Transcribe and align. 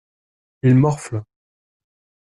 Ils 0.63 0.73
morflent. 0.73 1.21